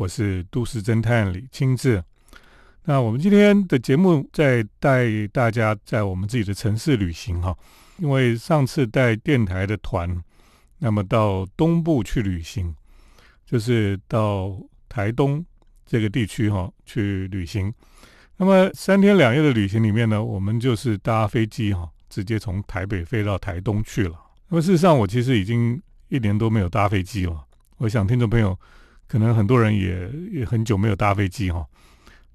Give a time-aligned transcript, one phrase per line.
[0.00, 2.02] 我是都市侦探李清志。
[2.84, 7.54] 那我们今天的节目在带大家在我们自己的城市旅行哈，
[7.98, 10.18] 因为上次带电台的团，
[10.78, 12.74] 那么到东部去旅行，
[13.44, 14.58] 就是到
[14.88, 15.44] 台东
[15.84, 17.70] 这个地区哈去旅行。
[18.38, 24.18] 那么三天两夜的旅行里面呢，我们就是搭飞机哈，直接从台北飞到台东去了。
[24.48, 25.78] 那么事实上，我其实已经
[26.08, 27.44] 一年多没有搭飞机了。
[27.76, 28.58] 我想听众朋友
[29.10, 31.66] 可能很多人也也很久没有搭飞机哈，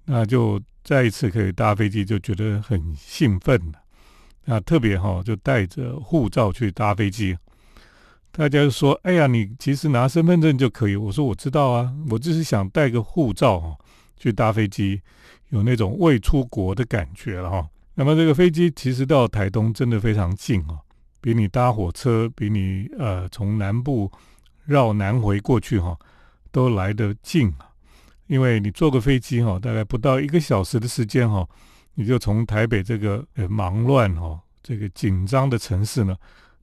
[0.03, 3.57] 那就再一次可以搭飞机，就觉得很兴奋。
[4.43, 7.33] 那特别哈，就带着护照去搭飞机，
[8.29, 13.73] 大家就说：“哎呀，你其实拿身份证就可以。”我说：“我知道啊，我就是想带个护照哈
[14.17, 15.01] 去搭飞机，
[15.51, 20.77] 有那种未出国的感觉了哈。”那么这个飞机其实到台东真的非常近啊，
[21.21, 24.11] 比你搭火车，比你呃从南部。
[24.67, 25.95] 绕南回过去哈，
[26.55, 27.67] 都来得近啊，
[28.27, 31.45] 因为你坐个飞机哈，大概不到一个小时的时间哈，
[31.95, 36.15] 你就从台北这个呃忙乱哈、这个紧张的城市呢，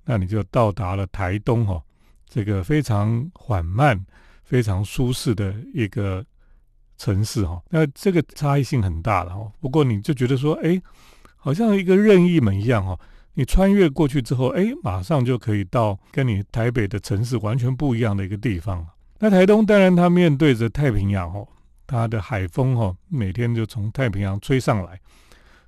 [0.06, 1.82] 那你就到达了台东哈，
[2.26, 4.02] 这个非常缓慢、
[4.44, 6.24] 非常舒适的一个
[6.96, 7.62] 城市哈。
[7.68, 9.52] 那这个差异性很大了哈。
[9.60, 10.80] 不过你就觉得说，哎，
[11.36, 12.98] 好像一个任意门一样哈。
[13.34, 18.86] 你穿越过去之后，哎，马上就可以到跟你台北的城市完全不一样的一个地方
[19.24, 21.46] 那台东当然它面对着太平洋哦，
[21.86, 25.00] 它的海风哈，每天就从太平洋吹上来，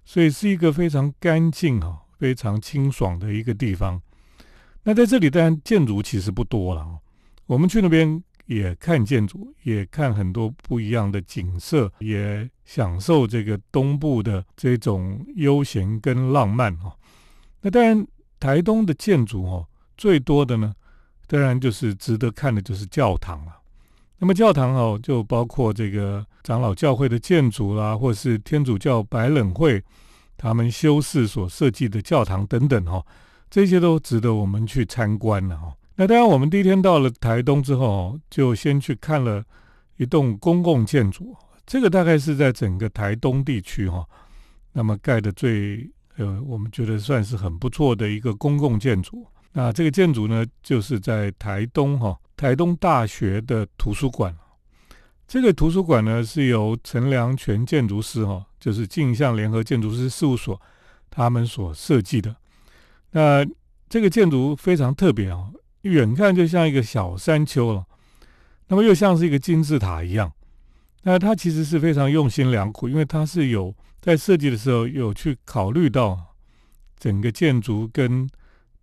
[0.04, 4.02] 所以是一个非常干净哈、非常清爽的一个地方。
[4.82, 6.98] 那在这里当然建筑其实不多了，
[7.46, 16.92] 我们去那边也看建筑，也看很多不一样的景色，也享受这个东部的这种悠闲跟浪漫哈。
[17.60, 18.04] 那当然，
[18.40, 20.74] 台东的建筑哦，最多的呢，
[21.26, 23.52] 当然就是值得看的，就是教堂了。
[24.18, 29.82] 那么教堂哦，就包括这个长老教会的建筑啦，或是天主教白冷会
[30.36, 33.04] 他们修士所设计的教堂等等哈，
[33.50, 35.74] 这些都值得我们去参观了哈。
[35.96, 39.44] 那当然，我们第一天到了台东之后，就先去看了
[39.96, 41.36] 一栋公共建筑，
[41.66, 44.06] 这个大概是在整个台东地区哈，
[44.72, 45.90] 那么盖的最。
[46.16, 49.26] 呃，我们觉得算是很不错的一个公共建筑。
[49.56, 54.36] 那这个建筑呢，就是在台东哈，台东大学的图书馆。
[55.26, 60.60] 这个图书馆呢，是由陈良全建筑师哈，就是镜像联合建筑师事务所
[61.08, 62.36] 他们所设计的。
[63.12, 63.46] 那
[63.88, 65.50] 这个建筑非常特别啊，
[65.82, 67.86] 远看就像一个小山丘了，
[68.68, 70.32] 那么又像是一个金字塔一样。
[71.04, 73.74] 那它其实是非常用心良苦，因为它是有。
[74.00, 76.34] 在设计的时候，有去考虑到
[76.98, 78.28] 整个建筑跟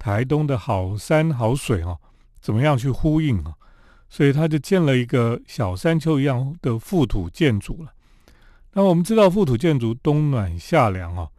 [0.01, 1.99] 台东的好山好水哦，
[2.41, 3.53] 怎么样去呼应啊？
[4.09, 7.93] 所以他就建了一个小山丘一样的覆土建筑了。
[8.73, 11.29] 那我们知道覆土建筑冬暖夏凉啊，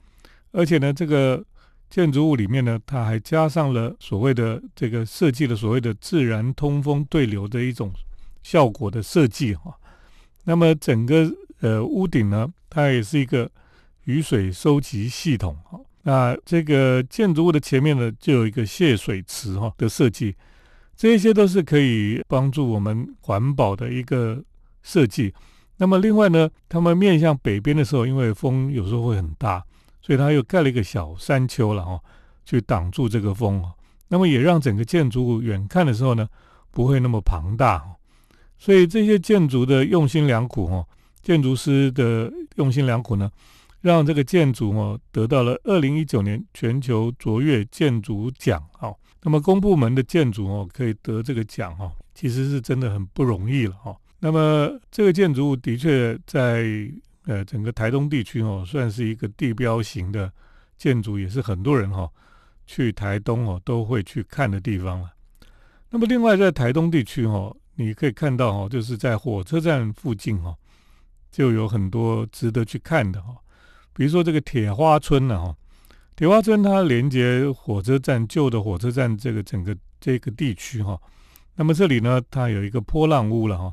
[0.52, 1.44] 而且呢，这个
[1.90, 7.92] 建筑物里面呢，它还加上了所谓的这个设计的所谓的自然通风对流的一种
[8.44, 9.76] 效果的设计哈。
[10.44, 11.28] 那么整个
[11.60, 13.50] 呃屋顶呢，它也是一个。
[14.06, 20.34] 雨水收集系统，哈，那这个建筑物的前面呢，就有一个泄水池，哈的设计，
[20.96, 24.42] 这些都是可以帮助我们环保的一个
[24.82, 25.32] 设计。
[25.76, 29.64] 那么另外呢，他们面向北边的时候，因为风有时候会很大，
[30.00, 32.00] 所以他又盖了一个小山丘了，哈，
[32.44, 33.64] 去挡住这个风，
[34.08, 36.28] 那么也让整个建筑物远看的时候呢，
[36.72, 37.82] 不会那么庞大。
[38.58, 40.84] 所以这些建筑的用心良苦，哈，
[41.22, 43.30] 建筑师的用心良苦呢。
[43.82, 48.96] 让这个建筑哦得到了二零一九年全球卓越建筑奖哦。
[49.20, 53.94] 那么公部门的建筑哦可以得这个奖哦，其实是真的很不容易了哈。
[54.18, 56.64] 那么这个建筑物的确在
[57.26, 60.32] 呃整个台东地区哦算是一个地标型的
[60.78, 62.08] 建筑，也是很多人哈
[62.66, 65.10] 去台东哦都会去看的地方了。
[65.90, 70.56] 那么另外在台东地区哦，你可以看到哦，就是在火车站附近哦，
[71.30, 73.36] 就有很多值得去看的哈。
[73.94, 75.54] 比如说这个铁花村呢，哈，
[76.16, 80.98] 铁花村它连接火车站旧的火车站这个整个这个地区哈，
[81.56, 83.72] 那么这里呢，它有一个波浪屋了哈，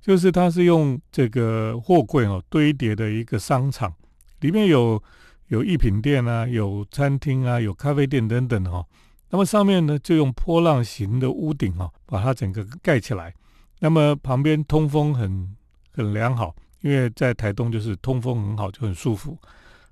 [0.00, 3.94] 就是它是用这个货柜哦堆叠的一个商场，
[4.40, 5.00] 里面有
[5.48, 8.84] 有一品店啊，有餐厅啊，有咖啡店等等哈，
[9.30, 13.32] 那么上面呢就用波浪形的屋顶哈，把它整个盖起来，
[13.78, 15.56] 那么旁边通风很
[15.92, 19.38] 很良好，因为在台东就是通风很好，就很舒服。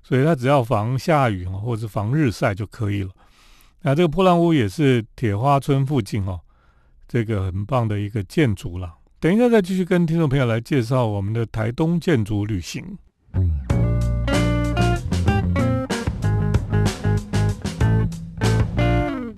[0.09, 3.11] 所以它只要防下雨或者是防日晒就可以了。
[3.83, 6.39] 那这个破烂屋也是铁花村附近哦，
[7.07, 8.91] 这个很棒的一个建筑了。
[9.19, 12.97] 等一下再继续跟听众朋友来介绍我们的台东建筑旅行。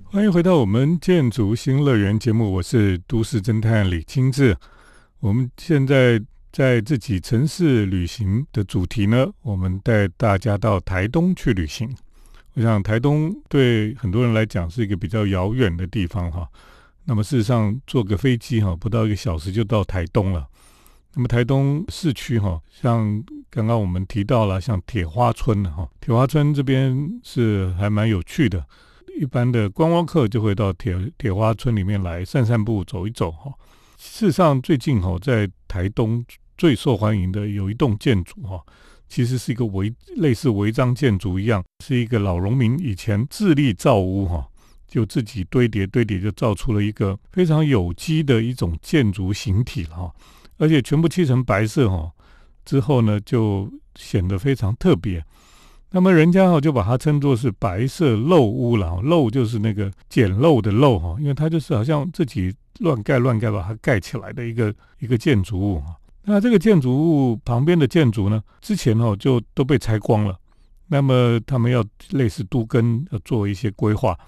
[0.06, 4.56] 欢迎回到我们建筑新乐园节目，我是都市侦探李清志。
[5.20, 6.18] 我们现在
[6.52, 11.90] 在自己城市旅行的主题呢，我们带大家到台东去旅行。
[12.52, 16.46] 我想台东对很多人来讲是一个比较遥远的地方哈。
[17.04, 20.46] 那么事实上，坐个飞机哈，不到一个小时就到台东了。
[21.14, 28.62] 那么台东市区哈，像刚刚我们提到了，像铁花村哈，铁花村这边是还蛮有趣的。
[29.18, 33.50] 一般的观光客就会到铁铁花村里面来散散步、走一走哈。
[33.96, 36.24] 事实上，最近哈在台东
[36.62, 38.62] 最受欢迎的有一栋建筑哈，
[39.08, 44.46] 其实是一个违类似违章建筑一样，是一个老农民以前自立造屋哈，
[44.86, 50.14] 就自己堆叠堆叠就造出了一个非常有机的一种建筑形体了哈，
[50.56, 52.12] 而且全部漆成白色哈，
[52.64, 55.20] 之后呢就显得非常特别。
[55.90, 65.96] 那么人家哈就把它称作是白色漏屋了，漏就是那个简陋的漏哈，因为它就是好像自己乱盖乱盖把它盖起来的一个一个建筑物哈。
[66.24, 70.38] 那这个建筑物旁边的建筑呢，之前哦就都被拆光了，
[70.86, 74.18] 那么他们要类似都跟要做一些规划，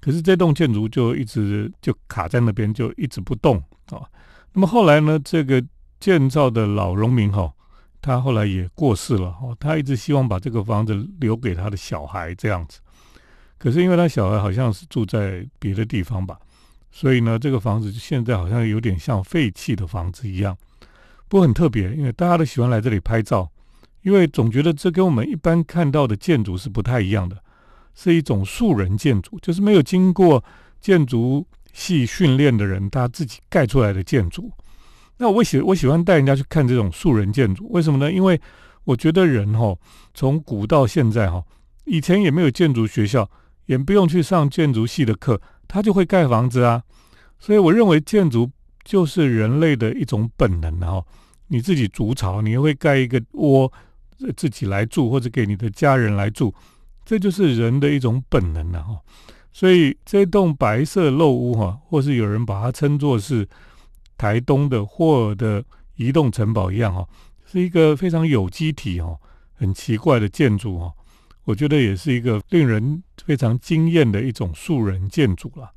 [0.00, 3.56] 可是这栋建筑就一直就卡在那边，就一直不动
[3.86, 4.02] 啊。
[4.52, 5.64] 那么后来呢，这个
[5.98, 7.52] 建造的老农民哈。
[8.02, 12.80] 他后来也过世了哦，他一直希望把这个房子留给他的小孩这样子，
[13.58, 16.38] 可是因为他小孩好像是住在别的地方吧，
[16.90, 20.56] 所以呢，这个房子现在好像有点像废弃的房子一样，
[21.30, 23.48] 不过很特别，因为大家都喜欢来这里拍照，
[24.02, 27.36] 因为总觉得这跟我们一般看到的建筑是不太一样的，
[27.94, 30.42] 是一种素人建筑，就是没有经过
[30.80, 34.50] 建筑系训练的人他自己盖出来的建筑。
[35.18, 38.10] 那我喜我喜欢带人家去看这种素人建筑，为什么呢？
[38.10, 38.40] 因为
[38.82, 39.72] 我觉得人哈，
[40.12, 41.44] 从古到现在哈，
[41.84, 43.30] 以前也没有建筑学校，
[43.66, 46.82] 也不用去上建筑系的课，他就会盖房子啊。
[47.38, 48.50] 所以我认为建筑
[48.90, 51.04] 就是人类的一种本能哈。
[51.46, 53.72] 你自己筑巢，你会盖一个窝，
[54.36, 56.52] 自己来住或者给你的家人来住，
[57.04, 58.98] 这就是人的一种本能了哈。
[59.52, 63.46] 所以这栋白色漏屋哈，或是有人把它称作是。
[64.20, 65.64] 台东的霍尔的
[65.96, 67.08] 移动城堡一样哈，
[67.46, 69.16] 是一个非常有机体哈，
[69.54, 70.92] 很奇怪的建筑哈。
[71.44, 75.70] 我觉得也是一个令人非常惊艳的一种素人建筑了。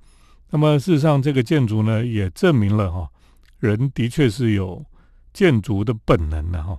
[0.54, 3.10] 那么事实上，这个建筑呢，也证明了哈，
[3.58, 4.86] 人的确是有
[5.34, 6.78] 建筑的本能的哈。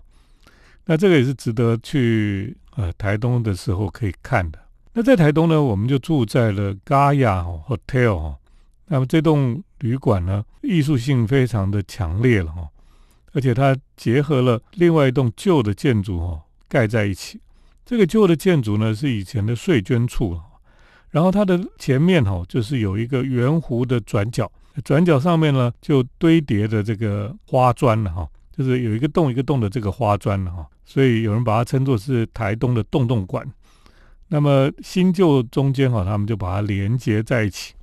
[0.85, 4.59] 那这个也是值得去呃台东的时候可以看的。
[4.93, 8.39] 那在台东呢，我们就住在了 Gaia Hotel 哈。
[8.87, 12.69] 那么这栋旅馆呢，艺术性非常的强烈了哈，
[13.33, 17.41] 而且它结合了另外一栋旧的建筑哈，盖在一起。
[17.85, 20.41] 这个旧的建筑呢，是以前的税捐处，
[21.15, 24.51] 然后它的前面哈，就是有一个圆弧的转角，
[24.83, 33.49] 转角上面呢就堆叠着这个花砖了哈，就是有一个洞一个洞的这个花砖了哈，所以有人把它称作是台东的洞洞馆。
[34.27, 37.75] 那么新旧中间哈，他们就把它连接在一起。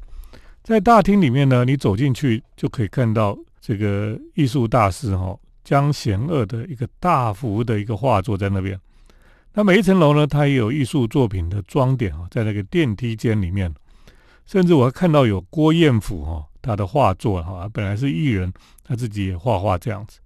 [0.61, 5.33] 在大厅里面呢，你走进去就可以看到这个艺术大师哈
[5.63, 8.77] 江贤二的一个大幅的一个画作在那边。
[9.53, 13.73] 那每一层楼呢，它也有艺术作品的装点啊，在那个电梯间里面，
[14.45, 18.53] 甚至我还看到有郭彦甫哈他的画作哈，本来是艺人，
[18.83, 20.19] 他自己也画画这样子。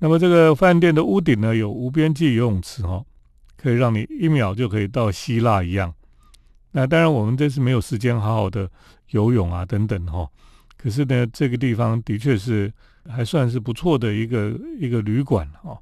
[0.00, 3.02] 那么这个饭店的屋顶呢，有无边际游泳池哈，
[3.56, 5.94] 可以让你一秒就可以到希腊一样。
[6.72, 8.70] 那当然，我们这次没有时间好好的
[9.10, 10.28] 游泳啊，等等哈。
[10.76, 12.70] 可是呢，这个地方的确是
[13.08, 15.78] 还算是不错的一个一个旅馆哈。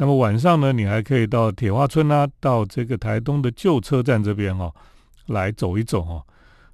[0.00, 4.74] 那么晚上呢，你还可以到铁花村啊，到这个台东的旧车站这边哦，
[5.26, 6.26] 来走一走哦。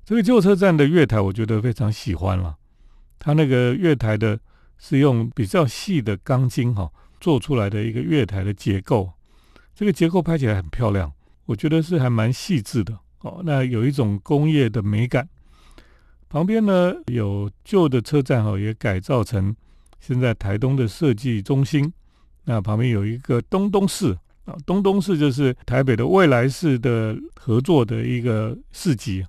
[0.04, 2.54] 这个旧车站的月台，我觉得非常喜欢了。
[3.18, 4.38] 它那个月台的
[4.78, 9.10] 是用比较细的钢筋哈做出来的一个月台的结构，
[9.74, 11.12] 这个结构拍起来很漂亮，
[11.46, 12.96] 我觉得是还蛮细致的。
[13.22, 15.28] 哦，那有一种工业的美感。
[16.28, 19.56] 旁边呢有旧的车站哦，也改造成
[19.98, 21.92] 现在台东的设计中心。
[22.46, 29.22] 那旁边有一个东东市啊，东东市就是台北的未来市的合作的一个市集，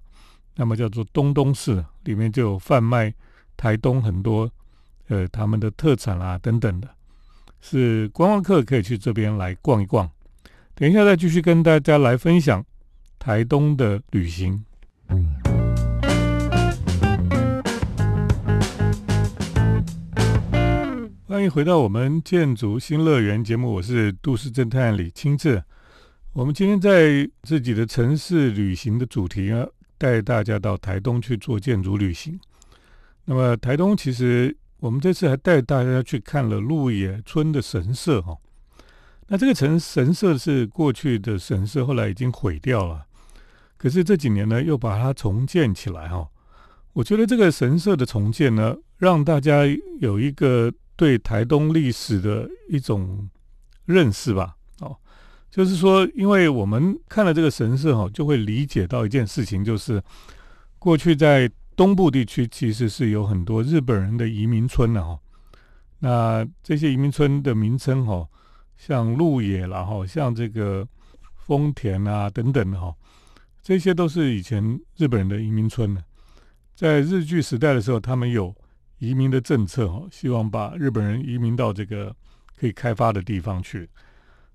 [0.55, 3.13] 那么叫做东东市，里面就有贩卖
[3.57, 4.49] 台东很多
[5.09, 6.87] 呃他们的特产啊等等的，
[7.59, 10.09] 是观光客可以去这边来逛一逛。
[10.73, 12.63] 等一下再继续跟大家来分享。
[13.19, 14.63] 台东的旅行，
[21.37, 25.63] 欢迎回到我们建筑新乐园节目，我是都市侦探李清志。
[26.33, 29.63] 我们今天在自己的城市旅行的主题啊，
[29.99, 32.39] 带大家到台东去做建筑旅行。
[33.25, 38.35] 那么台东其实我们这次还带大家去看了鹿野村的神社哈。
[39.27, 43.05] 那这个城神社是过去的神社，后来已经毁掉了，
[43.77, 46.27] 可是这几年呢又把它重建起来哈。
[46.93, 49.61] 我觉得这个神社的重建呢，让大家
[49.99, 50.73] 有一个。
[50.97, 53.29] 对台东历史的一种
[53.85, 54.97] 认识吧，哦，
[55.51, 60.03] 就是说，因为我们看了这个神社哈，就会理解到一件事情，就是
[60.79, 65.19] 过去在东部地区其实是有很多日本人的移民村的哈。
[65.99, 68.27] 那这些移民村的名称哈，
[68.75, 70.87] 像鹿野啦哈，像这个
[71.35, 72.91] 丰田啊等等的哈，
[73.61, 76.03] 这些都是以前日本人的移民村呢，
[76.75, 78.55] 在日据时代的时候，他们有。
[78.99, 82.15] 移民的政策哦，希望把日本人移民到这个
[82.55, 83.87] 可以开发的地方去，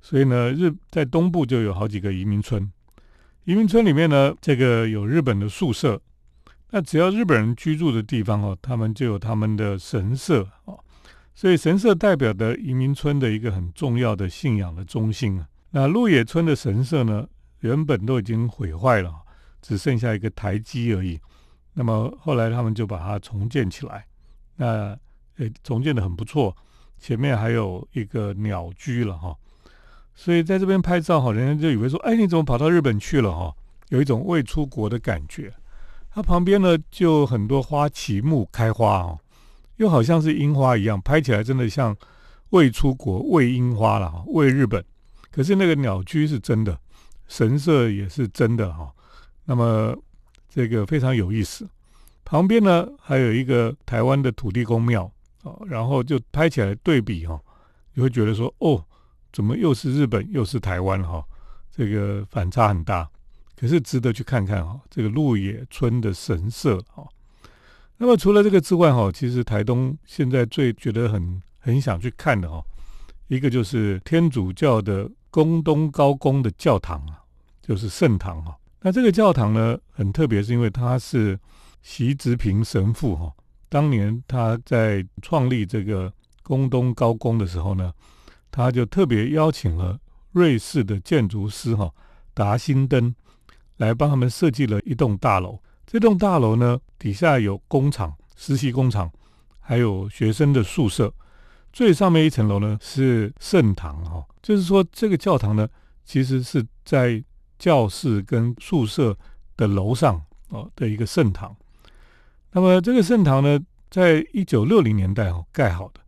[0.00, 2.70] 所以呢，日在东部就有好几个移民村。
[3.44, 6.00] 移民村里面呢，这个有日本的宿舍，
[6.70, 10.78] 那只要日本人居住的地方哦，他们就有他们的神社哦，
[11.34, 15.46] 所以神社代表的移民村的一个很重要的信仰的中心啊。
[15.70, 17.26] 那鹿野村的神社呢，
[17.60, 19.12] 原本都已经毁坏了，
[19.60, 21.20] 只剩下一个台基而已。
[21.74, 24.04] 那么后来他们就把它重建起来。
[24.56, 24.96] 那
[25.38, 26.54] 呃，重建的很不错，
[26.98, 29.36] 前面还有一个鸟居了哈，
[30.14, 33.54] 所以在这边拍照哈，人家就以为说，哎，你怎么跑到日本去了哈？
[33.88, 35.52] 有一种未出国的感觉。
[36.10, 39.18] 它旁边呢，就很多花旗木开花哦，
[39.76, 41.96] 又好像是樱花一样，拍起来真的像
[42.50, 44.84] 未出国、未樱花了哈，未日本。
[45.30, 46.78] 可是那个鸟居是真的，
[47.26, 48.92] 神社也是真的哈。
[49.46, 49.96] 那么
[50.48, 51.66] 这个非常有意思。
[52.32, 55.02] 旁边呢还有一个台湾的土地公庙
[55.42, 57.38] 哦，然后就拍起来对比哈，
[57.92, 58.82] 你会觉得说哦，
[59.34, 61.22] 怎么又是日本又是台湾哈，
[61.70, 63.06] 这个反差很大，
[63.54, 67.06] 可是值得去看看哈，这个鹿野村的神社哈。
[67.98, 72.64] 那么除了这个之外哈，其实台东现在最觉得很很想去看的哈，
[73.28, 77.20] 一个就是天主教的宫东高公的教堂啊，
[77.60, 78.56] 就是圣堂哈。
[78.80, 81.38] 那这个教堂呢很特别，是因为它是。
[81.82, 83.32] 习直平神父哈，
[83.68, 86.12] 当年他在创立这个
[86.42, 87.92] 宫东高宫的时候呢，
[88.50, 89.98] 他就特别邀请了
[90.30, 91.92] 瑞士的建筑师哈
[92.32, 93.14] 达辛登
[93.76, 95.58] 来帮他们设计了一栋大楼。
[95.86, 99.10] 这栋大楼呢，底下有工厂、实习工厂，
[99.60, 101.12] 还有学生的宿舍。
[101.72, 105.68] 最上面一层楼呢是圣堂哈，就是说这个教堂呢，
[106.04, 107.22] 其实是在
[107.58, 109.16] 教室跟宿舍
[109.56, 111.54] 的楼上哦的一个圣堂。
[112.54, 113.58] 那么这个圣堂呢，
[113.90, 116.00] 在一九六零年代哦盖好的，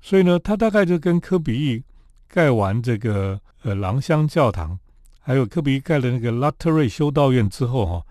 [0.00, 1.82] 所以呢，它大概就跟科比意
[2.28, 4.78] 盖完这个呃狼香教堂，
[5.20, 8.02] 还有科比意盖的那个拉特瑞修道院之后哈，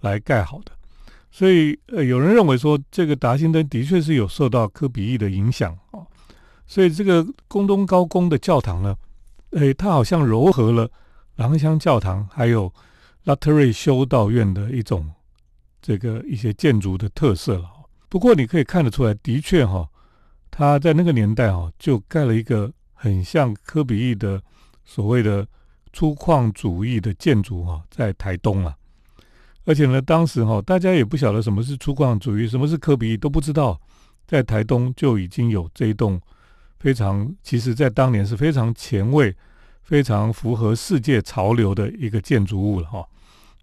[0.00, 0.72] 来盖好的。
[1.30, 6.06] 所以呃，有人认为说，这个达辛登的确是有受到科比意的影响哦。
[6.66, 8.96] 所以这个宫东高宫的教堂呢，
[9.50, 10.90] 诶，它好像糅合了
[11.36, 12.72] 狼香教堂还有
[13.24, 15.10] 拉特瑞修道院的一种。
[15.86, 17.70] 这个一些建筑的特色了，
[18.08, 19.86] 不过你可以看得出来，的确哈，
[20.50, 24.42] 他在那个年代哈，就盖了一个很像科比意的
[24.82, 25.46] 所谓的
[25.92, 28.74] 粗犷主义的建筑哈，在台东啊，
[29.66, 33.78] 而且呢，当时哈，大家也不晓得什么是粗犷主义，什么是科比意都不知道，
[34.26, 36.18] 在台东就已经有这一栋
[36.78, 39.36] 非常，其实在当年是非常前卫、
[39.82, 43.06] 非常符合世界潮流的一个建筑物了哈，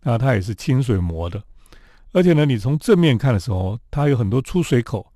[0.03, 1.41] 那它也是清水模的。
[2.13, 5.11] 而且呢，你从正面看的时候，它有很多出水口，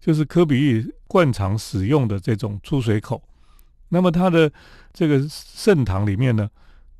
[0.00, 3.22] 就是科比意惯常使用的这种出水口。
[3.88, 4.50] 那么它的
[4.92, 6.48] 这个圣堂里面呢，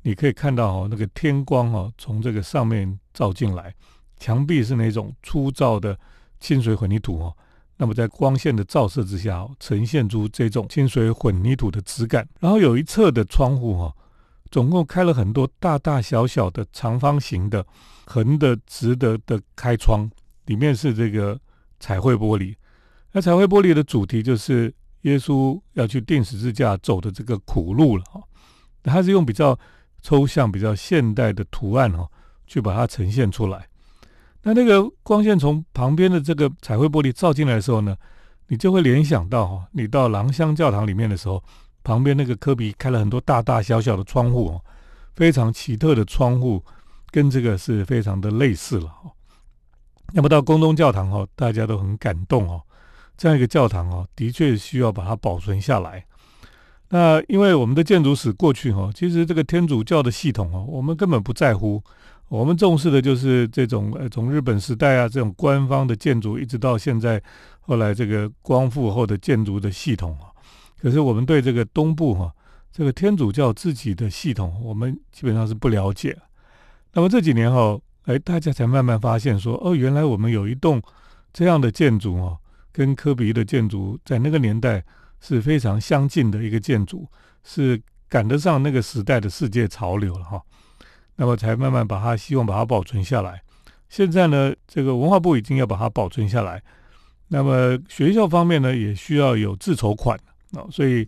[0.03, 3.73] 你可以看到哦，那个天光哦，从这个上面照进来，
[4.17, 5.97] 墙壁是那种粗糙的
[6.39, 7.35] 清水混凝土哦。
[7.77, 12.27] 那么在光线的照射之下，呈现出这种清水混凝土的质感。
[12.39, 13.93] 然后有一侧的窗户哈。
[14.51, 17.65] 总共开了很多大大小小的长方形的、
[18.05, 20.07] 横的、直的的开窗，
[20.47, 21.39] 里面是这个
[21.79, 22.53] 彩绘玻璃。
[23.13, 28.21] 那彩绘玻璃的主题就是耶稣要去钉十字架走的这个苦路了哈。
[28.83, 29.57] 它是用比较
[30.01, 32.05] 抽象、比较现代的图案哈，
[32.45, 33.65] 去把它呈现出来。
[34.43, 37.95] 那那个光线从旁边的这个彩绘玻璃照进来的时候呢，
[38.47, 41.41] 你就会联想到哈，你到廊香教堂里面的时候。
[41.83, 44.61] 旁边那个科比开了很多大大小小的窗户哦，
[45.15, 46.63] 非常奇特的窗户，
[47.09, 49.11] 跟这个是非常的类似了哦。
[50.13, 52.61] 那么到宫东教堂哦，大家都很感动哦。
[53.17, 56.03] 这样一个教堂哦，的确需要把它保存下来。
[56.89, 61.81] 那因为我们的建筑史过去哈，其实这个天主教的系统哦，我们根本不在乎。
[62.27, 67.21] 我们重视的就是这种呃，从日本时代啊，这种官方的建筑，一直到现在
[67.59, 70.30] 后来这个光复后的建筑的系统啊。
[70.81, 72.33] 可是我们对这个东部哈，
[72.71, 76.17] 这个天主教自己的系统，我们基本上是不了解。
[76.93, 80.81] 那么这几年哈，哎，大家才慢慢发现说，哦，原来我们有一栋
[81.31, 82.37] 这样的建筑哦，
[82.71, 84.83] 跟科比的建筑在那个年代
[85.19, 87.07] 是非常相近的一个建筑，
[87.43, 90.41] 是赶得上那个时代的世界潮流了哈。
[91.17, 93.43] 那么才慢慢把它希望把它保存下来。
[93.87, 96.63] 现在呢，这个文化部已经要把它保存下来。
[97.27, 100.17] 那么学校方面呢，也需要有自筹款
[100.53, 101.07] 啊，所以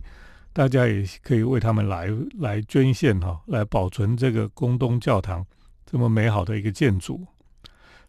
[0.52, 2.08] 大家也可以为他们来
[2.38, 5.44] 来捐献哈，来保存这个宫东教堂
[5.84, 7.26] 这么美好的一个建筑。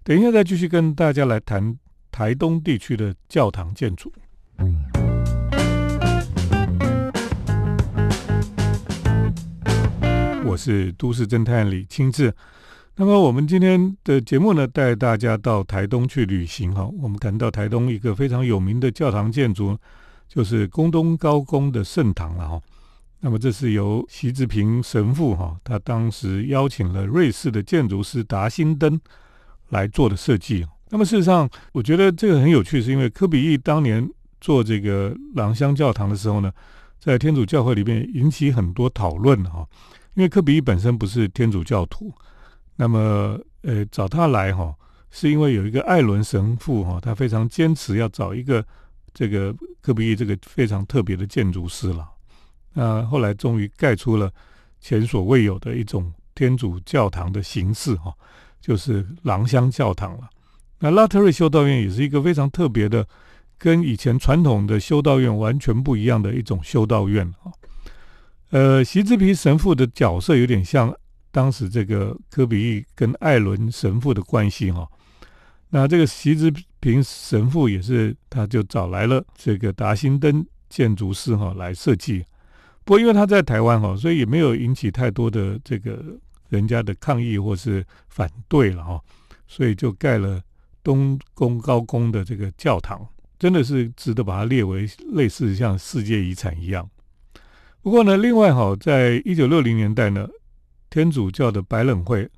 [0.04, 1.77] 等一下再继续跟大家来谈
[2.12, 4.13] 台东地区的教堂建筑。
[10.46, 12.34] 我是都市侦探李清志。
[12.96, 16.88] 那么我们今天的节目呢，带大家到台东去旅行哈。
[17.01, 19.77] 我们谈到台东一个非常有名的教堂建筑，
[20.36, 22.62] 就是宫东高公的圣堂了哈。
[23.22, 29.00] 那么这是由习志平神父哈，他当时邀请了瑞士的建筑师达辛登
[29.70, 30.65] 来做的设计。
[30.89, 34.08] 那么事实上，我觉得这个很有趣，是因为科比意当年
[34.42, 36.51] 做这个朗香教堂的时候呢，
[37.00, 39.65] 在天主教会里面引起很多讨论哈。
[40.15, 42.13] 因为科比本身不是天主教徒，
[42.75, 44.75] 那么呃找他来哈，
[45.10, 48.63] 是因为有一个艾伦神父哈，他非常坚持要找一个
[49.13, 52.10] 这个科比这个非常特别的建筑师了。
[52.74, 54.32] 那后来终于盖出了
[54.82, 58.12] 前所未有的一种天主教堂的形式哈，
[58.60, 60.27] 就是廊香教堂了。
[60.80, 63.08] 那拉特瑞修道院也是一个非常特别的，
[63.60, 67.54] 跟以前传统的修道院完全不一样的一种修道院啊。
[68.50, 70.92] 呃，席之皮神父的角色有点像
[71.30, 74.88] 当时这个科比跟艾伦神父的关系哈。
[75.75, 82.23] 那这个席之平神父也是，他就找来了这个达辛登建筑师哈来设计。
[82.85, 86.01] 不过因为他在台湾哈，所以也没有引起太多的这个
[86.47, 89.01] 人家的抗议或是反对了哈。
[89.47, 90.41] 所以就盖了
[90.81, 93.05] 东宫高宫的这个教堂，
[93.38, 96.89] 真的是值得把它列为类似像世界遗产一样。
[97.81, 100.25] 不过呢，另外哈，在一九六零年代呢，
[100.89, 102.29] 天主教的百冷会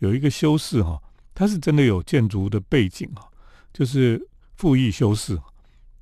[0.00, 1.00] 有一个修士哈，
[1.34, 3.24] 他是真的有建筑的背景啊，
[3.72, 4.20] 就是
[4.56, 5.38] 复议修士。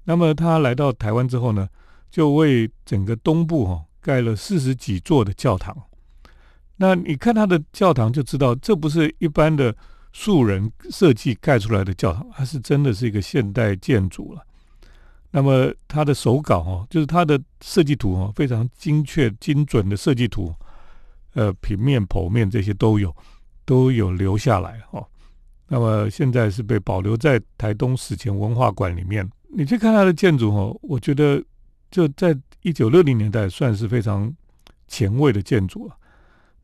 [0.05, 1.69] 那么他来到台湾之后呢，
[2.11, 5.77] 就为整个东部哈盖了四十几座的教堂。
[6.77, 9.77] 那你看他的教堂就知道，这不是一般的
[10.13, 14.43] 素人设计盖出来的教堂，它是真的是一个现代建筑了。
[15.31, 20.55] 那么他的手稿哦，就是他的设计图哦，非常精确精准的设计图，
[21.35, 23.15] 呃，平面、剖面这些都有，
[23.67, 25.07] 都有留下来哦。
[25.69, 29.29] 那么现在是被保留在台东史前文化馆里面。
[29.51, 31.43] 你去看它的建筑哦，我觉得
[31.91, 34.35] 就在一九六零年代算是非常
[34.87, 35.97] 前卫的建筑了。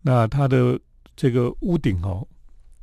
[0.02, 0.78] 那它的
[1.14, 2.26] 这个屋顶哦，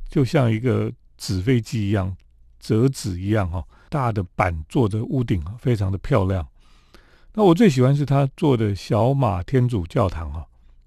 [0.08, 2.16] 就像一个纸飞机一样，
[2.58, 3.64] 折纸一样哈。
[3.88, 6.46] 大的板做的屋顶啊，非常的漂亮。
[7.34, 10.44] 那我最喜欢是他做的小马天主教堂啊，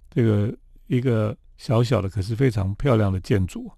[0.10, 0.54] 这个
[0.88, 3.72] 一个小小的可是非常漂亮的建筑。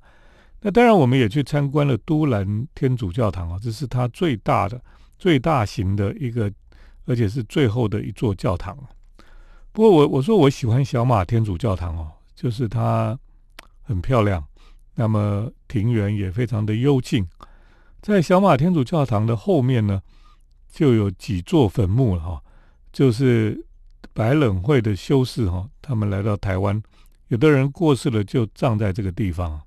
[0.62, 4.82] 那当然我们也去参观了都兰天主教堂啊，这是它最大的、
[5.18, 6.52] 最大型的一个，
[7.06, 8.78] 而且是最后的一座教堂。
[9.72, 13.18] 不过我我说我喜欢小马天主教堂哦，就是它
[13.84, 14.44] 很漂亮，
[14.96, 17.28] 那么庭园也非常的幽静。
[18.02, 20.02] 在小马天主教堂的后面呢，
[20.72, 22.44] 就有几座坟墓了哈，
[22.92, 23.64] 就是
[24.14, 26.82] 白冷会的修士哈，他们来到台湾，
[27.28, 29.62] 有的人过世了就葬在这个地方，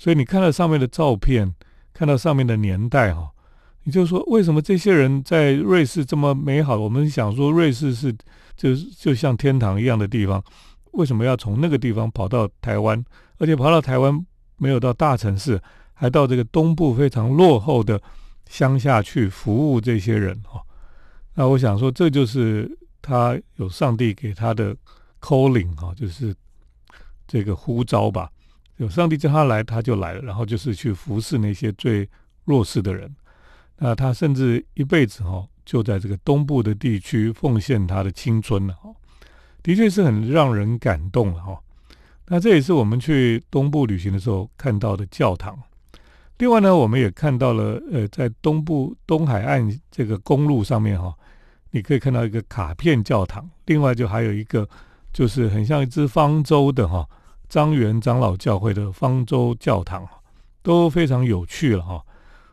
[0.00, 1.54] 所以你看到上面的照片，
[1.92, 3.30] 看到上面的年代哈，
[3.82, 6.74] 你就说为什么这些人在瑞士这么美好？
[6.74, 8.10] 我们想说瑞士是
[8.56, 10.42] 就是就像天堂一样的地方，
[10.92, 13.04] 为什么要从那个地方跑到台湾，
[13.36, 14.24] 而且跑到台湾
[14.56, 15.60] 没有到大城市？
[15.92, 18.00] 还到这个东部非常落后的
[18.48, 20.62] 乡下去服务这些人哈，
[21.34, 24.74] 那我想说，这就是他有上帝给他的
[25.20, 26.34] calling 哈，就是
[27.28, 28.30] 这个呼召吧。
[28.80, 32.08] 有上帝叫他来，他就来了，然后就是去服侍那些最
[32.46, 33.14] 弱势的人。
[33.76, 38.88] 那他甚至一辈子哈，就在这个东部的地区奉献他的青春了哈，
[39.62, 41.60] 的确是很让人感动了哈。
[42.28, 45.58] 那这也是我们去东部旅行的时候看到的教堂。
[46.38, 51.14] 另外呢，我们也看到了，呃，在东部东海岸这个公路上面哈，
[51.70, 53.46] 你可以看到一个卡片教堂。
[53.66, 54.66] 另外就还有一个，
[55.12, 57.06] 就是很像一只方舟的哈，
[57.50, 60.08] 张元长老教会的方舟教堂，
[60.62, 62.02] 都非常有趣了哈。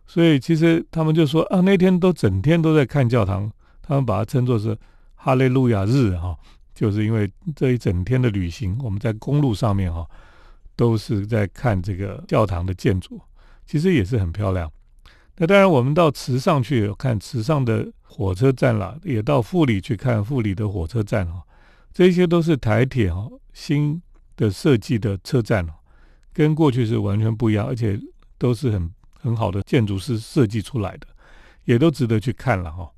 [0.06, 3.50] 所以其实他们就说啊，那天都整天都在看教堂，
[3.82, 4.78] 他们把它称作是
[5.16, 6.36] 哈利路亚日哈，
[6.74, 10.06] 就是因为这一整天的旅行，我们在公路上面哈，
[10.76, 13.22] 都是在看这个教堂的建筑。
[13.66, 14.72] 其实也是很漂亮。
[15.36, 21.44] 那当然，我们到池上去看池上的火车站了，也到富里去看富里的火车站哈。
[21.94, 24.02] 这些都是台铁哈新
[24.38, 25.74] 的设计的车站哦，
[26.32, 28.00] 跟过去是完全不一样，而且
[28.38, 31.08] 都是很很好的建筑师设计出来的，
[31.66, 32.90] 也都值得去看了哈。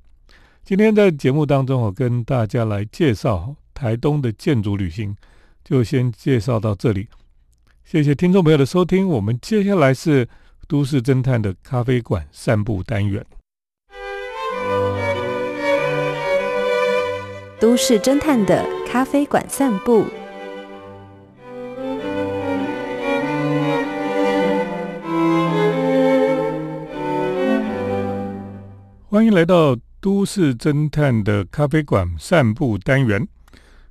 [0.62, 5.16] 今天在节目当中，我跟大家来介绍台东的建筑旅行，
[5.64, 7.08] 就先介绍到这里。
[7.82, 10.28] 谢谢听众朋友的收听，我们接下来是。
[10.68, 13.26] 都市侦探的咖啡馆散步单元。
[17.58, 20.06] 都市侦探的咖啡馆散步。
[29.20, 33.28] 欢迎来到都市侦探的咖啡馆散步单元。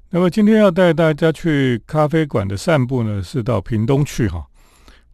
[0.10, 4.44] 那么今天要带大家去咖啡馆的散步呢，是到屏东去哈。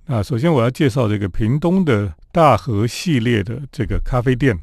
[0.05, 4.57] 那首先我要介绍这个屏东的大和系列的这个咖啡店。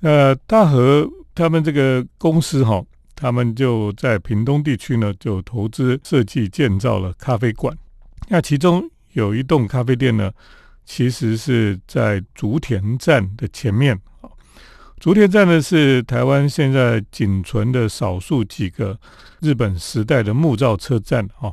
[0.00, 7.78] 呃，大和他们这个公司哈，他们就在屏东地区呢，就投资设计建造了咖啡馆。
[8.26, 10.32] 那其中有一栋咖啡店呢，
[10.84, 13.96] 其实是在竹田站的前面。
[14.98, 18.98] 竹田站呢是台湾现在仅存的少数几个
[19.40, 21.52] 日本时代的木造车站啊，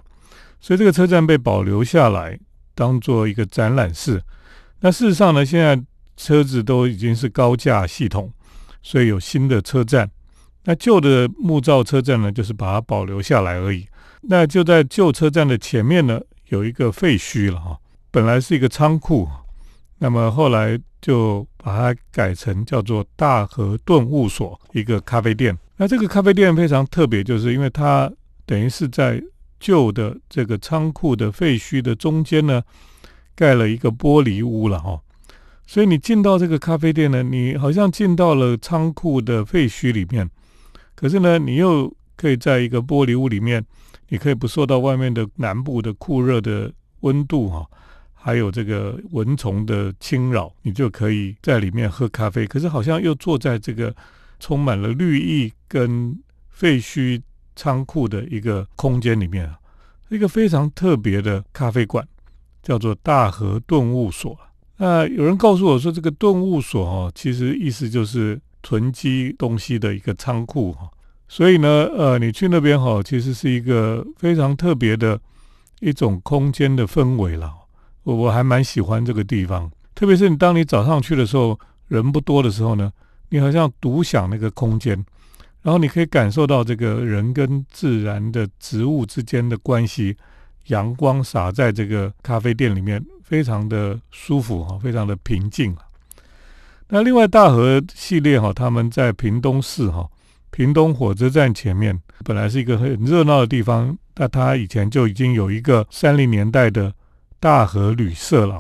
[0.59, 2.39] 所以这个车站被保留下来。
[2.77, 4.21] 当做一个展览室，
[4.81, 5.81] 那事实上呢，现在
[6.17, 8.29] 车子都已经是高架系统，
[8.83, 10.11] 所以有新的车站。
[10.65, 13.87] 那旧的木造车站呢，就是把它保留下来而已。
[14.23, 17.77] 那就在旧车站的前面呢，有一个废墟了哈，
[18.11, 19.25] 本来是一个仓库，
[19.97, 25.57] 那么后来就把它改成叫做大和顿悟所，一个咖啡店。
[25.77, 28.11] 那这个咖啡店非常特别，就是因为它
[28.45, 29.21] 等于是在。
[29.57, 32.61] 旧的这个仓库的废墟的中间呢，
[33.33, 34.99] 盖了一个玻璃屋了哈，
[35.65, 40.29] 所以你进到这个咖啡店呢，你好像进到了仓库的废墟里面，
[40.93, 43.65] 可是呢，你又可以在一个玻璃屋里面，
[44.09, 47.65] 你可以不受到外面的南部的酷热的温度哈，
[48.25, 52.47] 还有这个蚊虫的侵扰，你就可以在里面喝咖啡。
[52.47, 53.95] 可是好像又坐在这个
[54.39, 56.17] 充满了绿意跟
[56.49, 57.21] 废墟。
[57.57, 59.57] 仓库的一个空间里面啊，
[60.09, 62.05] 一个非常特别的咖啡馆，
[62.61, 64.37] 叫做大河顿悟所。
[64.75, 70.91] 那有人告诉我说，这个顿悟所哈，其实意思就是囤积东西的一个仓库哈。
[71.29, 75.17] 所以呢，呃，你去那边哈，其实是一个非常特别的
[75.79, 77.49] 一种空间的氛围了。
[78.05, 82.91] 我我还蛮喜欢这个地方，特别是你当你早上去的时候，人不多的时候呢，
[83.29, 85.03] 你好像独享那个空间。
[85.63, 90.15] 然后你可以感受到这个人跟自然的植物之间的关系，
[90.67, 95.75] 阳光洒在这个咖啡店里面，非常的舒服哈，非常的平静
[96.87, 100.07] 那另外大河系列哈，他们在屏东市哈，
[100.51, 106.93] 屏东火车站前面，本来是一个很热闹的地方，那它以前就已经有一个三零年代的
[107.45, 108.59] 大河旅社了。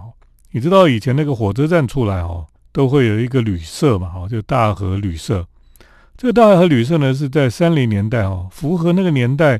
[0.51, 5.43] 你知道以前那个火车站出来哦，都会有一个旅社嘛，哈，就大河旅社。
[6.15, 9.59] 这个大和旅社呢，是在三零年代哦，符合那个年代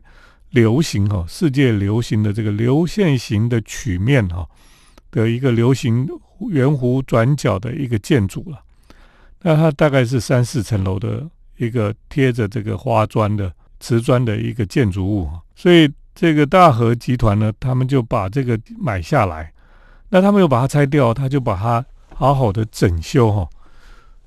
[0.51, 4.47] 流行哈，世界流行的这个流线型的曲面哈
[5.09, 6.07] 的一个流行
[6.51, 8.61] 圆弧转角的一个建筑了。
[9.41, 19.51] 那它大概是三四层楼的一个贴着这个花砖的瓷砖的一个建筑物，所以这个大和集团呢，他们就把这个买下来，
[20.09, 23.47] 那他们又把它拆掉，他就把它好好的整修哈。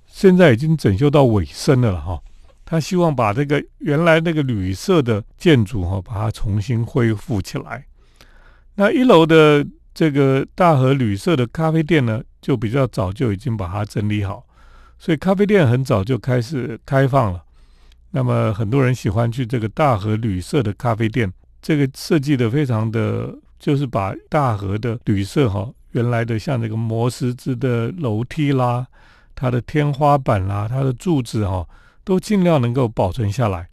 [0.06, 2.20] 现在已经整修到尾声了了哈，
[2.66, 7.86] 他希望把这个原来那个旅社的建筑哈，把它重新恢复起来。
[8.74, 14.44] 那一楼的这个大和旅社的咖啡店呢，就比较早就已经把它整理好，
[14.98, 17.42] 所以咖啡店很早就开始开放了。
[18.10, 21.32] 那么很多人喜欢去这个大和旅社的咖啡店，
[21.68, 28.86] 这个设计的非常的，就是把大和的旅社哈，原来的像那个磨石子的楼梯啦。
[29.34, 31.68] 它的天花板啦，它的柱子哈，
[32.04, 33.68] 都尽量能够保存下来，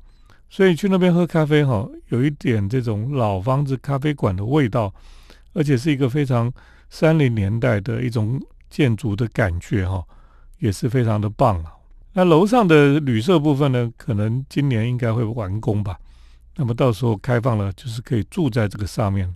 [0.49, 4.93] 所以去那边喝咖啡哈，有一点这种老房子咖啡馆的味道，
[5.53, 6.51] 而且是一个非常
[6.89, 8.38] 三零年代的一种
[8.69, 10.03] 建筑的感觉哈，
[10.60, 11.71] 也是非常的棒啊。
[12.12, 15.97] 那楼上的旅社部分呢，可能今年应该会完工吧。
[16.55, 19.33] 那么到时候开放了，就是可以住在这个上面。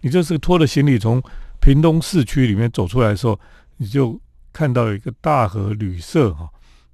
[0.00, 1.22] 你就是拖着行李从
[1.60, 3.38] 屏东市区里面走出来的时候，
[3.76, 4.18] 你就
[4.52, 6.50] 看到有一个大和旅社哈。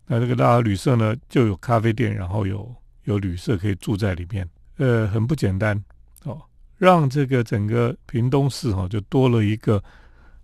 [0.06, 2.74] 那这个大和旅社呢，就有咖啡店，然后有
[3.04, 4.48] 有旅社可以住在里面。
[4.78, 5.82] 呃，很不简单
[6.24, 6.40] 哦，
[6.76, 9.82] 让这个整个屏东市哈，就多了一个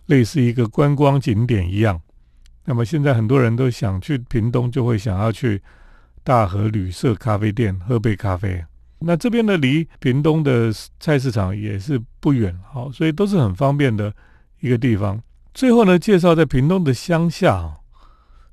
[0.07, 2.01] 类似一个观光景点一样。
[2.65, 5.61] 那么现在很多人都想去屏东，就会想要去
[6.23, 8.63] 大和旅社咖啡店喝杯咖啡。
[9.05, 14.13] 那这边呢，离屏东的菜市场也是不远，好，所以都是很方便的
[14.59, 15.21] 一个地方。
[15.53, 17.79] 最后呢，介绍在屏东的乡下，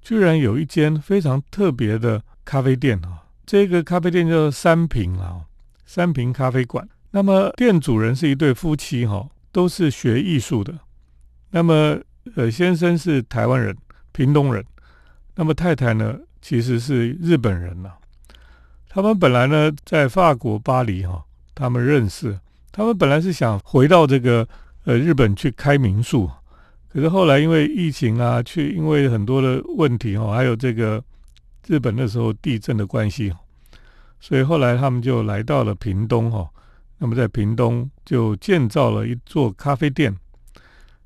[0.03, 3.25] 居然有一间非常特别的咖啡店啊！
[3.47, 5.43] 这个咖啡店叫三平啊，
[5.87, 6.89] 三平咖啡馆。
[7.13, 10.79] 那么店主人是一对夫妻哈，都是学艺术的。
[11.51, 11.99] 那么
[12.37, 13.77] 呃，先生是台湾人。
[14.13, 14.63] 屏东人，
[15.37, 17.93] 那么太太呢，其实是日本人呐。
[18.92, 21.24] 他们本来呢在法国巴黎哈，
[21.55, 22.37] 他们认识。
[22.72, 24.46] 他们本来是想回到这个
[24.85, 26.29] 呃日本去开民宿，
[26.92, 31.00] 可是后来因为疫情啊，去因为很多的问题哈，还有这个
[31.68, 33.33] 日本那时候地震的关系，
[34.20, 36.48] 所以后来他们就来到了屏东哈。
[36.98, 40.14] 那么在屏东就建造了一座咖啡店。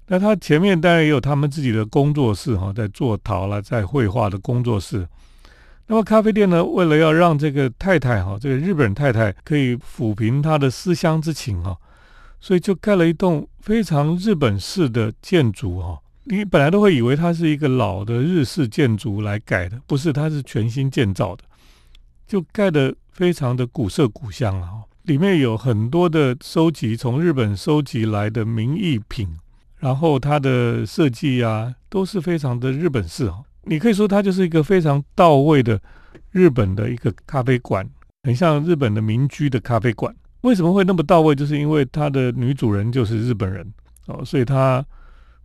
[0.07, 5.07] 那他前面当然也有他们自己的工作室哈，在做陶了，在绘画的工作室。
[5.87, 11.77] 那么咖啡店呢，为了要让这个太太哈，这个日本太太可以抚平她的思乡之情哈，
[12.40, 16.01] 所以就盖了一栋非常日本式的建筑哈。
[16.25, 21.44] 你本来都会以为它是一个老的日式建筑来改的，不是，它是全新建造的，
[22.27, 24.70] 就盖的非常的古色古香啊。
[25.03, 29.37] 里面有很多的收集从日本收集来的名艺品。
[29.77, 33.44] 然后它的设计啊，都是非常的日本式哦。
[33.66, 35.81] 你可以说它就是一个非常到位的
[36.31, 37.88] 日本的一个咖啡馆，
[38.22, 40.14] 很像日本的民居的咖啡馆。
[40.42, 41.35] 为什么会那么到位？
[41.35, 43.66] 就是因为它的女主人就是日本人
[44.07, 44.85] 哦，所以她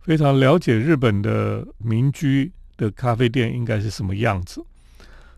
[0.02, 4.62] 非常了解日本的民居的咖啡店应该是什么样子。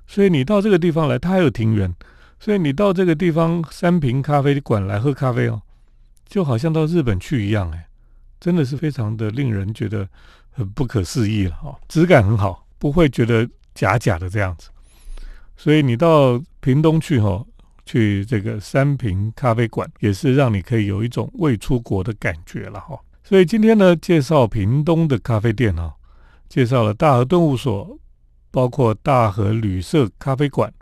[0.06, 1.94] 所以你到这个地方来，它还有庭园，
[2.40, 5.62] 所以你到这个地方三平咖啡馆来喝咖啡哦，
[6.26, 7.86] 就好像到日本去一样哎。
[8.40, 10.08] 真的是非常的令人觉得
[10.50, 14.68] 很不可思议了哈，质感很好，不会觉得假假的这样子。
[15.56, 17.46] 所以你到屏东去哈，
[17.86, 22.98] 去这个三平咖啡馆，也是让你可以有一种未出国的感觉了哈。
[23.22, 25.94] 所以今天呢，介绍屏东的咖啡店哈，
[26.48, 27.96] 介绍了大和顿悟所，
[28.50, 30.72] 包括大和旅社咖啡馆，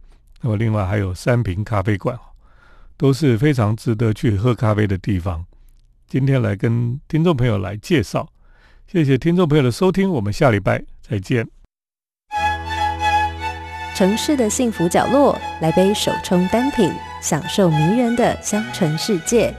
[0.40, 2.18] 那么另外还有三平咖啡馆，
[2.96, 5.44] 都是非常值得去喝咖啡的地方。
[6.06, 8.26] 今天来跟听众朋友来介绍，
[8.86, 11.59] 谢谢听众朋友的收听，我们下礼拜再见。
[14.00, 19.54] 城市的幸福角落，来杯手冲单品，享受迷人的香醇世界。